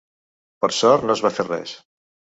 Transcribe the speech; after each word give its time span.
Per 0.65 0.69
sort 0.77 1.05
no 1.09 1.13
es 1.17 1.21
va 1.27 1.33
fer 1.37 1.47
res. 1.51 1.79